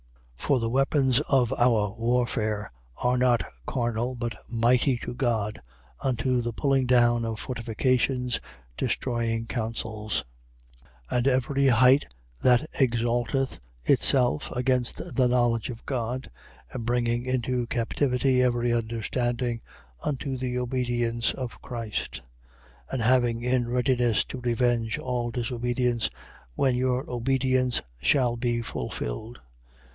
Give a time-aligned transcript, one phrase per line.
[0.39, 0.47] 10:4.
[0.57, 5.61] For the weapons of our warfare are not carnal but mighty to God,
[6.01, 8.41] unto the pulling down of fortifications,
[8.75, 10.25] destroying counsels,
[11.11, 11.17] 10:5.
[11.19, 12.07] And every height
[12.43, 16.31] that exalteth itself against the knowledge of God:
[16.73, 19.61] and bringing into captivity every understanding
[20.01, 22.15] unto the obedience of Christ:
[22.91, 22.93] 10:6.
[22.93, 26.09] And having in readiness to revenge all disobedience,
[26.55, 29.39] when your obedience shall be fulfilled.